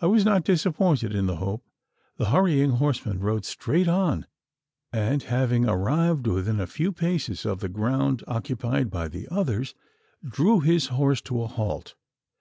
I 0.00 0.06
was 0.06 0.24
not 0.24 0.44
disappointed 0.44 1.12
in 1.12 1.26
the 1.26 1.38
hope. 1.38 1.64
The 2.18 2.26
hurrying 2.30 2.70
horseman 2.76 3.18
rode 3.18 3.44
straight 3.44 3.88
on; 3.88 4.26
and, 4.92 5.24
having 5.24 5.68
arrived 5.68 6.28
within 6.28 6.60
a 6.60 6.68
few 6.68 6.92
paces 6.92 7.44
of 7.44 7.58
the 7.58 7.68
ground 7.68 8.22
occupied 8.28 8.90
by 8.92 9.08
the 9.08 9.26
others, 9.32 9.74
drew 10.24 10.60
his 10.60 10.86
horse 10.86 11.20
to 11.22 11.42
a 11.42 11.48
halt. 11.48 11.96